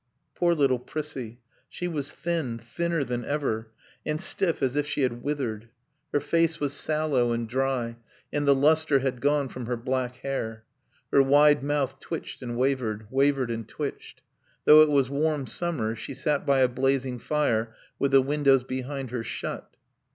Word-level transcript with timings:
Poor 0.33 0.55
little 0.55 0.79
Prissie. 0.79 1.37
She 1.69 1.87
was 1.87 2.11
thin, 2.11 2.57
thinner 2.57 3.03
than 3.03 3.23
ever, 3.23 3.67
and 4.03 4.19
stiff 4.19 4.63
as 4.63 4.75
if 4.75 4.87
she 4.87 5.03
had 5.03 5.21
withered. 5.21 5.69
Her 6.11 6.19
face 6.19 6.59
was 6.59 6.73
sallow 6.73 7.33
and 7.33 7.47
dry, 7.47 7.97
and 8.33 8.47
the 8.47 8.55
luster 8.55 9.01
had 9.01 9.21
gone 9.21 9.47
from 9.47 9.67
her 9.67 9.77
black 9.77 10.15
hair. 10.15 10.63
Her 11.11 11.21
wide 11.21 11.63
mouth 11.63 11.99
twitched 11.99 12.41
and 12.41 12.57
wavered, 12.57 13.05
wavered 13.11 13.51
and 13.51 13.67
twitched. 13.69 14.23
Though 14.65 14.81
it 14.81 14.89
was 14.89 15.11
warm 15.11 15.45
summer 15.45 15.95
she 15.95 16.15
sat 16.15 16.47
by 16.47 16.61
a 16.61 16.67
blazing 16.67 17.19
fire 17.19 17.75
with 17.99 18.09
the 18.09 18.23
windows 18.23 18.63
behind 18.63 19.11
her 19.11 19.23
shut. 19.23 19.75